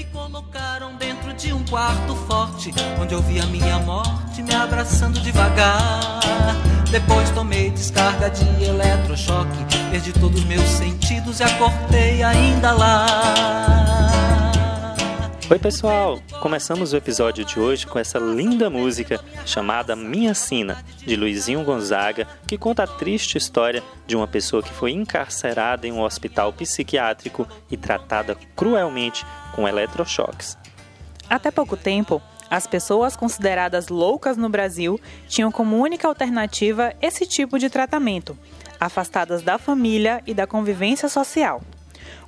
[0.00, 5.20] Me colocaram dentro de um quarto forte, onde eu vi a minha morte me abraçando
[5.20, 6.18] devagar.
[6.90, 9.58] Depois tomei descarga de eletrochoque,
[9.90, 13.79] perdi todos os meus sentidos e acordei ainda lá.
[15.50, 16.22] Oi, pessoal!
[16.40, 22.24] Começamos o episódio de hoje com essa linda música chamada Minha Sina, de Luizinho Gonzaga,
[22.46, 27.48] que conta a triste história de uma pessoa que foi encarcerada em um hospital psiquiátrico
[27.68, 30.56] e tratada cruelmente com eletrochoques.
[31.28, 37.58] Até pouco tempo, as pessoas consideradas loucas no Brasil tinham como única alternativa esse tipo
[37.58, 38.38] de tratamento,
[38.78, 41.60] afastadas da família e da convivência social.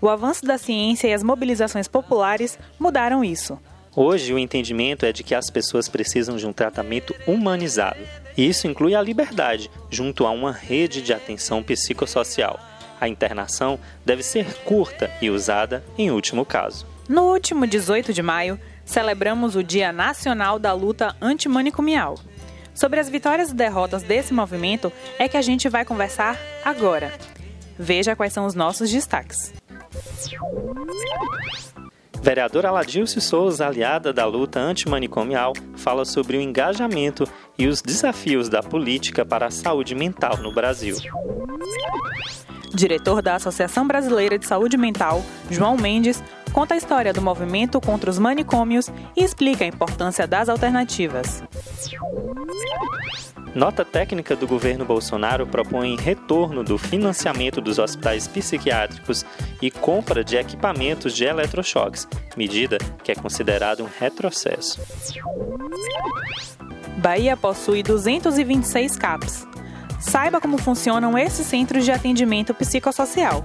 [0.01, 3.59] O avanço da ciência e as mobilizações populares mudaram isso.
[3.95, 8.01] Hoje, o entendimento é de que as pessoas precisam de um tratamento humanizado.
[8.37, 12.59] E isso inclui a liberdade, junto a uma rede de atenção psicossocial.
[12.99, 16.87] A internação deve ser curta e usada em último caso.
[17.09, 22.17] No último 18 de maio, celebramos o Dia Nacional da Luta Antimanicomial.
[22.75, 27.13] Sobre as vitórias e derrotas desse movimento é que a gente vai conversar agora.
[27.79, 29.53] Veja quais são os nossos destaques.
[32.23, 37.25] Vereadora Aladilce Souza, aliada da luta antimanicomial, fala sobre o engajamento
[37.59, 40.97] e os desafios da política para a saúde mental no Brasil.
[42.73, 48.09] Diretor da Associação Brasileira de Saúde Mental, João Mendes, conta a história do movimento contra
[48.09, 51.43] os manicômios e explica a importância das alternativas.
[53.55, 59.27] Nota técnica do governo Bolsonaro propõe retorno do financiamento dos hospitais psiquiátricos
[59.61, 64.81] e compra de equipamentos de eletrochoques, medida que é considerada um retrocesso.
[66.97, 69.52] Bahia possui 226 CAPs.
[70.03, 73.45] Saiba como funcionam esses centros de atendimento psicossocial.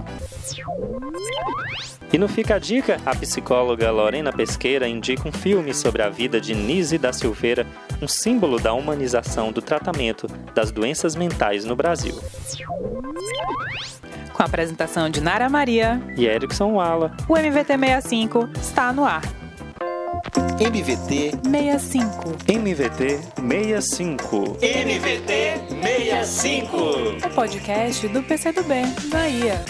[2.12, 6.40] E no Fica a Dica, a psicóloga Lorena Pesqueira indica um filme sobre a vida
[6.40, 7.66] de Nise da Silveira,
[8.02, 12.18] um símbolo da humanização do tratamento das doenças mentais no Brasil.
[14.32, 19.37] Com a apresentação de Nara Maria e Erickson Wala, o MVT 65 está no ar.
[20.36, 22.36] MVT 65.
[22.46, 23.20] MVT
[23.80, 24.58] 65.
[24.62, 25.32] MVT
[25.82, 27.24] 65.
[27.24, 28.68] O podcast do PCdoB,
[29.10, 29.64] Bahia.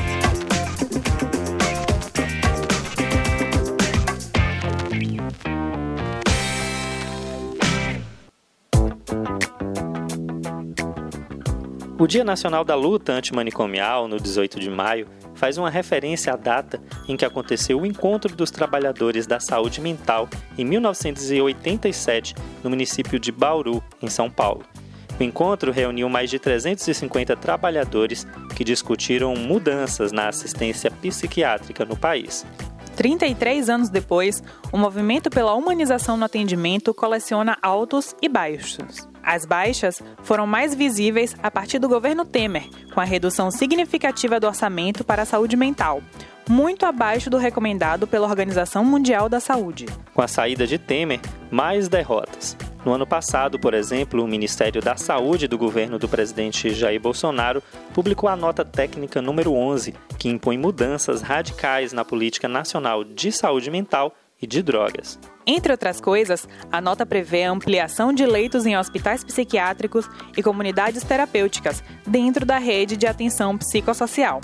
[12.01, 16.81] O Dia Nacional da Luta Antimanicomial, no 18 de maio, faz uma referência à data
[17.09, 23.33] em que aconteceu o Encontro dos Trabalhadores da Saúde Mental em 1987, no município de
[23.33, 24.63] Bauru, em São Paulo.
[25.19, 32.47] O encontro reuniu mais de 350 trabalhadores que discutiram mudanças na assistência psiquiátrica no país.
[32.99, 34.43] 33 anos depois,
[34.73, 39.09] o movimento pela humanização no atendimento coleciona altos e baixos.
[39.23, 44.49] As baixas foram mais visíveis a partir do governo Temer, com a redução significativa do
[44.49, 46.03] orçamento para a saúde mental,
[46.51, 49.87] muito abaixo do recomendado pela Organização Mundial da Saúde.
[50.13, 51.21] Com a saída de Temer,
[51.53, 52.57] mais derrotas.
[52.85, 57.63] No ano passado, por exemplo, o Ministério da Saúde do governo do presidente Jair Bolsonaro
[57.93, 63.71] publicou a nota técnica número 11, que impõe mudanças radicais na política nacional de saúde
[63.71, 65.19] mental e de drogas.
[65.47, 71.03] Entre outras coisas, a nota prevê a ampliação de leitos em hospitais psiquiátricos e comunidades
[71.03, 74.41] terapêuticas dentro da rede de atenção psicossocial.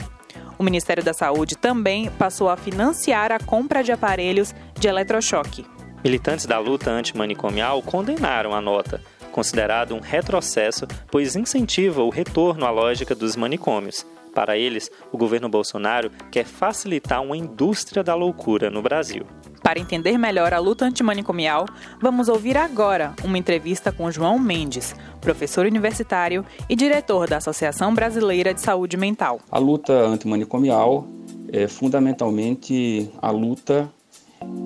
[0.59, 5.65] O Ministério da Saúde também passou a financiar a compra de aparelhos de eletrochoque.
[6.05, 9.01] Militantes da luta antimanicomial condenaram a nota,
[9.33, 14.05] considerado um retrocesso, pois incentiva o retorno à lógica dos manicômios.
[14.35, 19.25] Para eles, o governo Bolsonaro quer facilitar uma indústria da loucura no Brasil.
[19.63, 21.65] Para entender melhor a luta antimanicomial,
[22.03, 28.53] vamos ouvir agora uma entrevista com João Mendes, professor universitário e diretor da Associação Brasileira
[28.53, 29.41] de Saúde Mental.
[29.51, 31.09] A luta antimanicomial
[31.51, 33.91] é fundamentalmente a luta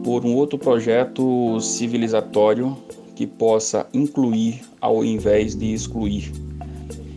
[0.05, 2.77] por um outro projeto civilizatório
[3.15, 6.33] que possa incluir ao invés de excluir.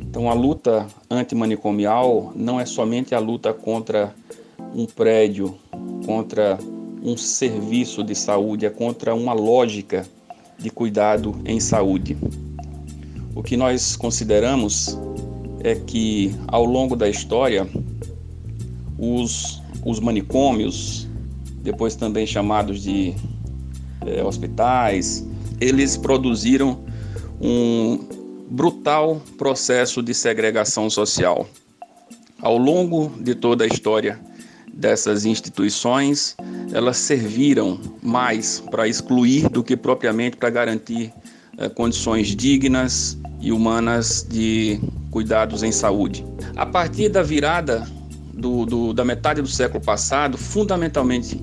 [0.02, 4.14] Então, a luta antimanicomial não é somente a luta contra
[4.76, 5.56] um prédio,
[6.06, 6.58] contra
[7.04, 10.06] um serviço de saúde, é contra uma lógica
[10.58, 12.18] de cuidado em saúde.
[13.34, 15.00] O que nós consideramos
[15.64, 17.68] é que, ao longo da história,
[18.98, 21.08] os, os manicômios,
[21.62, 23.14] depois também chamados de
[24.06, 25.26] é, hospitais,
[25.60, 26.84] eles produziram
[27.40, 28.00] um
[28.50, 31.48] brutal processo de segregação social.
[32.42, 34.20] Ao longo de toda a história
[34.74, 36.36] dessas instituições,
[36.74, 41.14] elas serviram mais para excluir do que propriamente para garantir
[41.58, 44.80] eh, condições dignas e humanas de
[45.12, 46.26] cuidados em saúde.
[46.56, 47.88] A partir da virada
[48.34, 51.40] do, do, da metade do século passado, fundamentalmente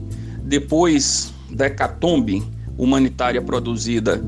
[0.49, 2.43] depois da hecatombe
[2.77, 4.23] humanitária produzida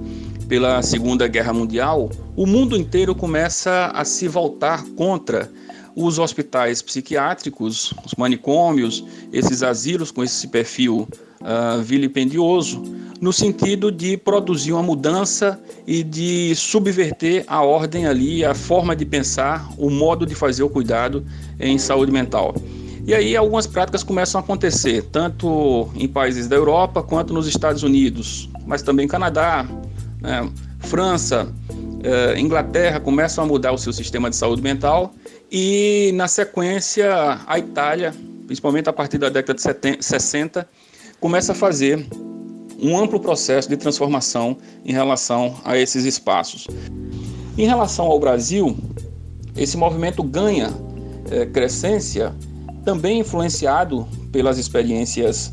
[0.47, 5.51] pela Segunda Guerra Mundial, o mundo inteiro começa a se voltar contra
[5.97, 11.09] os hospitais psiquiátricos, os manicômios, esses asilos com esse perfil
[11.41, 12.83] uh, vilipendioso,
[13.21, 19.07] no sentido de produzir uma mudança e de subverter a ordem ali, a forma de
[19.07, 21.25] pensar, o modo de fazer o cuidado
[21.59, 22.55] em saúde mental.
[23.07, 27.83] E aí algumas práticas começam a acontecer, tanto em países da Europa quanto nos Estados
[27.83, 29.67] Unidos, mas também Canadá,
[30.21, 30.51] né,
[30.81, 31.53] França,
[32.03, 35.15] eh, Inglaterra começam a mudar o seu sistema de saúde mental
[35.51, 38.15] e na sequência a Itália,
[38.47, 40.69] principalmente a partir da década de 70, 60,
[41.19, 42.07] começa a fazer
[42.81, 46.67] um amplo processo de transformação em relação a esses espaços.
[47.59, 48.77] Em relação ao Brasil,
[49.57, 50.71] esse movimento ganha
[51.31, 52.35] é, crescência
[52.85, 55.53] também influenciado pelas experiências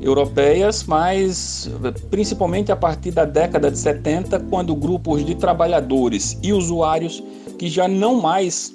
[0.00, 1.70] europeias, mas
[2.10, 7.22] principalmente a partir da década de 70, quando grupos de trabalhadores e usuários
[7.58, 8.74] que já não mais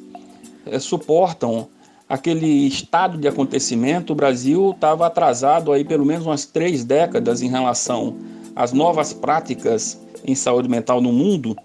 [0.66, 1.68] é, suportam
[2.08, 7.50] aquele estado de acontecimento, o Brasil estava atrasado aí pelo menos umas três décadas em
[7.50, 8.16] relação
[8.56, 11.56] às novas práticas em saúde mental no mundo.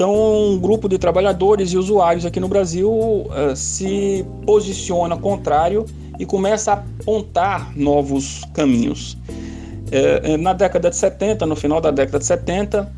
[0.00, 0.14] Então,
[0.52, 5.84] um grupo de trabalhadores e usuários aqui no Brasil uh, se posiciona contrário
[6.18, 9.12] e começa a apontar novos caminhos.
[9.12, 12.90] Uh, na década de 70, no final da década de 70,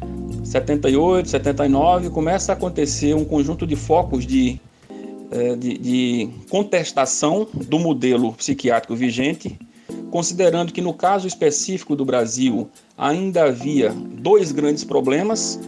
[0.45, 4.61] 78, 79, começa a acontecer um conjunto de focos de
[5.59, 9.59] de, de contestação do modelo psiquiátrico vigente,
[10.11, 12.69] considerando que no caso específico do Brasil
[12.99, 15.59] ainda havia dois grandes problemas.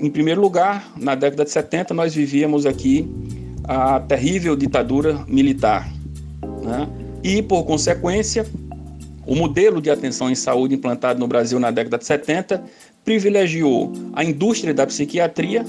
[0.00, 3.08] Em primeiro lugar, na década de 70, nós vivíamos aqui
[3.64, 5.92] a terrível ditadura militar.
[6.62, 6.88] Né?
[7.22, 8.46] E, por consequência,
[9.26, 12.64] o modelo de atenção em saúde implantado no Brasil na década de 70
[13.04, 15.64] privilegiou a indústria da psiquiatria,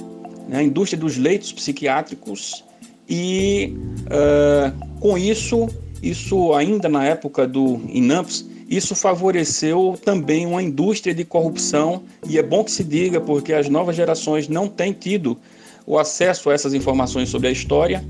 [0.47, 0.59] né?
[0.59, 2.63] a indústria dos leitos psiquiátricos
[3.09, 3.75] e
[4.05, 5.67] uh, com isso,
[6.01, 12.41] isso ainda na época do INAMPS, isso favoreceu também uma indústria de corrupção e é
[12.41, 15.37] bom que se diga porque as novas gerações não têm tido
[15.85, 18.01] o acesso a essas informações sobre a história.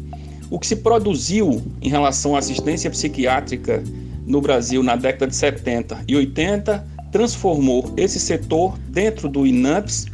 [0.51, 3.83] O que se produziu em relação à assistência psiquiátrica
[4.23, 10.05] no Brasil na década de 70 e 80 transformou esse setor dentro do INAMPS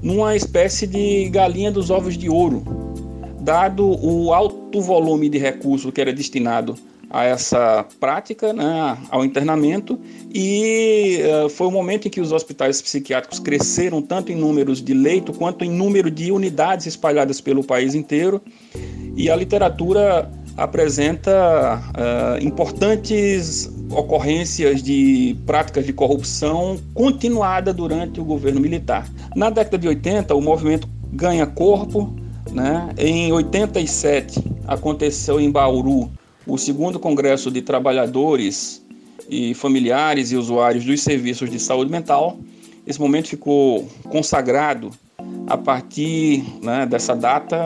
[0.00, 2.64] numa espécie de galinha dos ovos de ouro,
[3.42, 6.74] dado o alto volume de recursos que era destinado
[7.10, 9.98] a essa prática, né, ao internamento,
[10.32, 14.94] e uh, foi o momento em que os hospitais psiquiátricos cresceram tanto em números de
[14.94, 18.40] leito quanto em número de unidades espalhadas pelo país inteiro,
[19.16, 28.60] e a literatura apresenta uh, importantes ocorrências de práticas de corrupção continuada durante o governo
[28.60, 29.08] militar.
[29.34, 32.14] Na década de 80, o movimento ganha corpo,
[32.52, 32.90] né?
[32.96, 36.10] Em 87 aconteceu em Bauru
[36.50, 38.84] o segundo congresso de trabalhadores
[39.28, 42.38] e familiares e usuários dos serviços de saúde mental.
[42.84, 44.90] Esse momento ficou consagrado
[45.46, 47.56] a partir né, dessa data,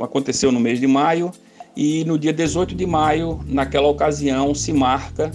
[0.00, 1.30] aconteceu no mês de maio,
[1.76, 5.30] e no dia 18 de maio, naquela ocasião, se marca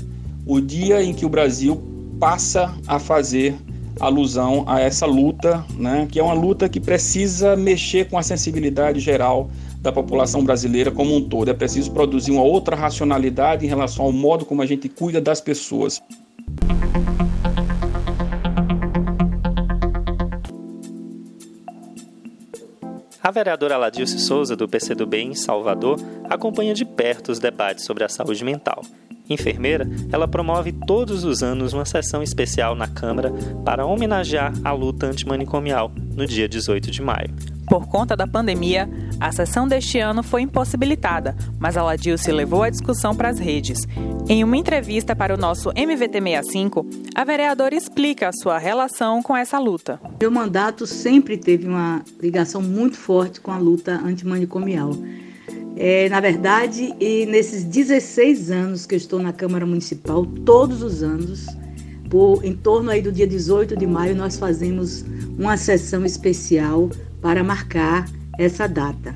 [0.45, 1.81] o dia em que o Brasil
[2.19, 3.55] passa a fazer
[3.99, 8.99] alusão a essa luta, né, que é uma luta que precisa mexer com a sensibilidade
[8.99, 11.49] geral da população brasileira como um todo.
[11.49, 15.41] É preciso produzir uma outra racionalidade em relação ao modo como a gente cuida das
[15.41, 16.01] pessoas.
[23.21, 28.09] A vereadora Ladilce Souza, do PCdoB em Salvador, acompanha de perto os debates sobre a
[28.09, 28.81] saúde mental
[29.33, 33.31] enfermeira, ela promove todos os anos uma sessão especial na Câmara
[33.63, 37.29] para homenagear a luta antimanicomial no dia 18 de maio.
[37.69, 42.69] Por conta da pandemia, a sessão deste ano foi impossibilitada, mas a Ladilce levou a
[42.71, 43.87] discussão para as redes.
[44.27, 46.83] Em uma entrevista para o nosso MVT65,
[47.13, 50.01] a vereadora explica a sua relação com essa luta.
[50.19, 54.89] Meu mandato sempre teve uma ligação muito forte com a luta antimanicomial.
[55.75, 61.03] É, na verdade, e nesses 16 anos que eu estou na Câmara Municipal, todos os
[61.03, 61.45] anos,
[62.09, 65.05] por, em torno aí do dia 18 de maio, nós fazemos
[65.37, 66.89] uma sessão especial
[67.21, 69.15] para marcar essa data,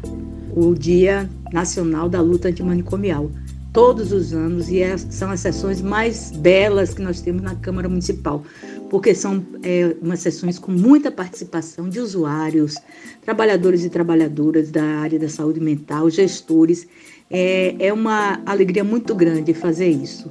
[0.55, 3.31] o Dia Nacional da Luta Antimanicomial.
[3.71, 7.89] todos os anos e é, são as sessões mais belas que nós temos na Câmara
[7.89, 8.43] Municipal,
[8.87, 12.75] porque são é, umas sessões com muita participação de usuários,
[13.23, 16.87] trabalhadores e trabalhadoras da área da saúde mental, gestores.
[17.31, 20.29] É, é uma alegria muito grande fazer isso.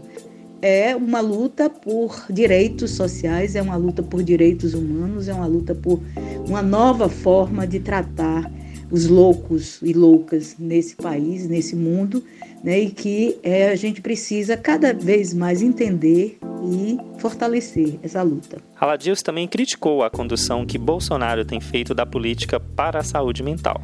[0.63, 5.75] É uma luta por direitos sociais, é uma luta por direitos humanos, é uma luta
[5.75, 6.01] por
[6.47, 8.49] uma nova forma de tratar
[8.89, 12.23] os loucos e loucas nesse país, nesse mundo,
[12.63, 18.59] né, e que é, a gente precisa cada vez mais entender e fortalecer essa luta.
[18.79, 23.81] Aladios também criticou a condução que Bolsonaro tem feito da política para a saúde mental.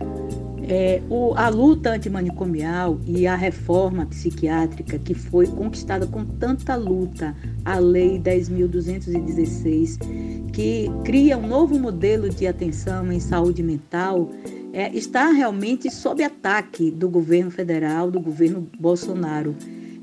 [0.69, 7.35] É, o, a luta antimanicomial e a reforma psiquiátrica que foi conquistada com tanta luta,
[7.65, 14.29] a Lei 10.216, que cria um novo modelo de atenção em saúde mental,
[14.71, 19.57] é, está realmente sob ataque do governo federal, do governo Bolsonaro.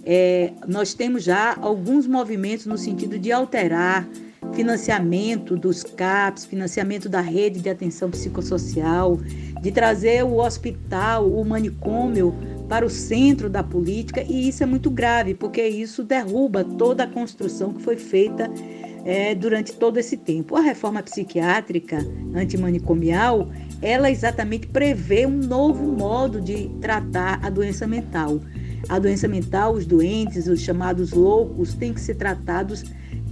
[0.03, 4.07] É, nós temos já alguns movimentos no sentido de alterar
[4.55, 9.17] financiamento dos CAPs, financiamento da rede de atenção psicossocial,
[9.61, 12.33] de trazer o hospital, o manicômio
[12.69, 17.07] para o centro da política, e isso é muito grave, porque isso derruba toda a
[17.07, 18.49] construção que foi feita
[19.03, 20.55] é, durante todo esse tempo.
[20.55, 21.97] A reforma psiquiátrica
[22.33, 23.49] antimanicomial,
[23.81, 28.39] ela exatamente prevê um novo modo de tratar a doença mental.
[28.87, 32.83] A doença mental, os doentes, os chamados loucos, têm que ser tratados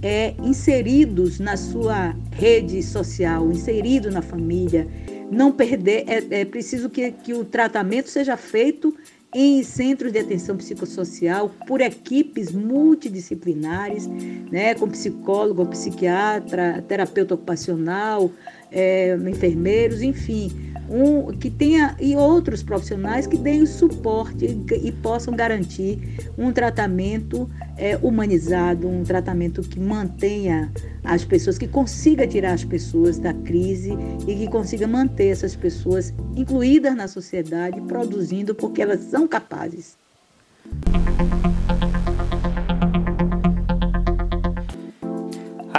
[0.02, 4.86] é, inseridos na sua rede social, inserido na família.
[5.30, 8.94] Não perder, é, é preciso que, que o tratamento seja feito
[9.34, 18.30] em centros de atenção psicossocial por equipes multidisciplinares, né, com psicólogo, psiquiatra, terapeuta ocupacional,
[18.70, 20.52] é, enfermeiros, enfim,
[20.88, 25.98] um, que tenha e outros profissionais que deem suporte e, e possam garantir
[26.36, 30.72] um tratamento é, humanizado, um tratamento que mantenha
[31.02, 33.92] as pessoas, que consiga tirar as pessoas da crise
[34.26, 40.03] e que consiga manter essas pessoas incluídas na sociedade, produzindo porque elas são capazes.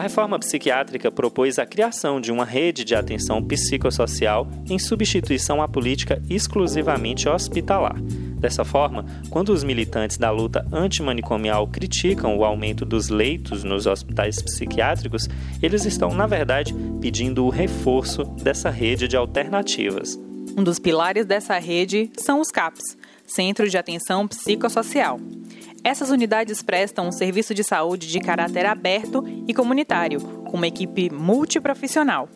[0.05, 6.21] Reforma psiquiátrica propôs a criação de uma rede de atenção psicossocial em substituição à política
[6.29, 7.99] exclusivamente hospitalar.
[8.39, 14.39] Dessa forma, quando os militantes da luta antimanicomial criticam o aumento dos leitos nos hospitais
[14.39, 15.27] psiquiátricos,
[15.59, 20.19] eles estão, na verdade, pedindo o reforço dessa rede de alternativas.
[20.55, 22.95] Um dos pilares dessa rede são os CAPs
[23.25, 25.19] Centro de Atenção Psicossocial.
[25.85, 31.11] Essas unidades prestam um serviço de saúde de caráter aberto e comunitário, com uma equipe
[31.11, 32.27] multiprofissional.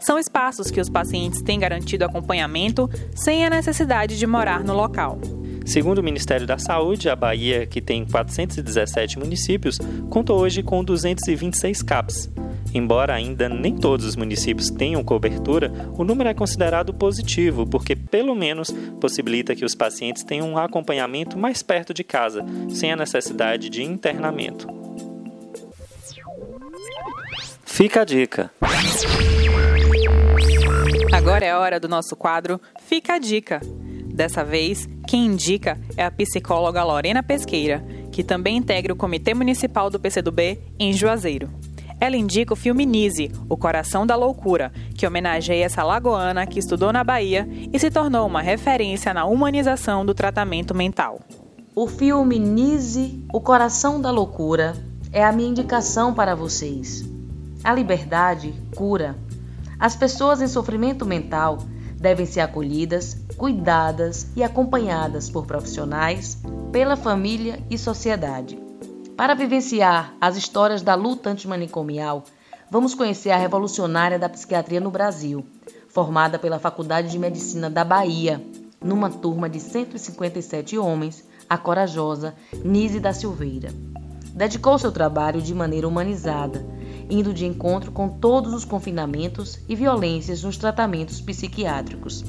[0.00, 5.20] São espaços que os pacientes têm garantido acompanhamento sem a necessidade de morar no local.
[5.64, 9.78] Segundo o Ministério da Saúde, a Bahia, que tem 417 municípios,
[10.10, 12.28] conta hoje com 226 CAPs.
[12.72, 18.34] Embora ainda nem todos os municípios tenham cobertura, o número é considerado positivo, porque pelo
[18.34, 23.68] menos possibilita que os pacientes tenham um acompanhamento mais perto de casa, sem a necessidade
[23.68, 24.68] de internamento.
[27.64, 28.50] Fica a dica.
[31.12, 33.60] Agora é a hora do nosso quadro Fica a Dica.
[34.06, 39.88] Dessa vez, quem indica é a psicóloga Lorena Pesqueira, que também integra o Comitê Municipal
[39.88, 41.50] do PCdoB em Juazeiro.
[42.00, 46.90] Ela indica o filme Nise, O Coração da Loucura, que homenageia essa lagoana que estudou
[46.94, 51.20] na Bahia e se tornou uma referência na humanização do tratamento mental.
[51.74, 54.74] O filme Nise, O Coração da Loucura
[55.12, 57.04] é a minha indicação para vocês.
[57.62, 59.14] A liberdade cura.
[59.78, 61.58] As pessoas em sofrimento mental
[61.96, 66.38] devem ser acolhidas, cuidadas e acompanhadas por profissionais,
[66.72, 68.69] pela família e sociedade.
[69.20, 72.24] Para vivenciar as histórias da luta antimanicomial,
[72.70, 75.44] vamos conhecer a revolucionária da psiquiatria no Brasil,
[75.90, 78.42] formada pela Faculdade de Medicina da Bahia,
[78.82, 82.34] numa turma de 157 homens, a corajosa
[82.64, 83.68] Nise da Silveira.
[84.32, 86.66] Dedicou seu trabalho de maneira humanizada,
[87.10, 92.24] indo de encontro com todos os confinamentos e violências nos tratamentos psiquiátricos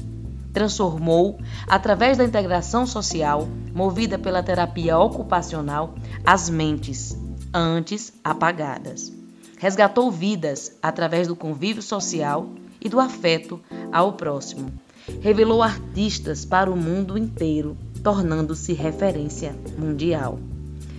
[0.52, 5.94] transformou, através da integração social, movida pela terapia ocupacional,
[6.24, 7.16] as mentes,
[7.52, 9.12] antes apagadas.
[9.58, 12.48] Resgatou vidas através do convívio social
[12.80, 14.72] e do afeto ao próximo.
[15.20, 20.38] Revelou artistas para o mundo inteiro, tornando-se referência mundial.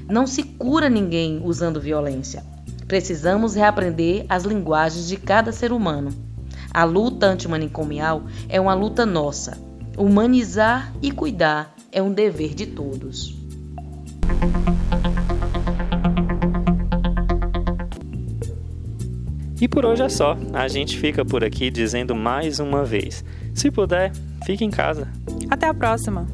[0.09, 2.43] Não se cura ninguém usando violência.
[2.87, 6.22] Precisamos reaprender as linguagens de cada ser humano
[6.73, 9.61] a luta antimanicomial é uma luta nossa.
[9.95, 13.37] Humanizar e cuidar é um dever de todos.
[19.61, 20.35] E por hoje é só.
[20.51, 24.11] A gente fica por aqui dizendo mais uma vez: se puder,
[24.43, 25.07] fique em casa.
[25.49, 26.25] Até a próxima!